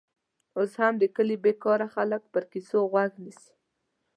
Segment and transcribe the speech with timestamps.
[0.57, 3.51] اوس هم د کلي بېکاره خلک پر کیسو غوږ نیسي.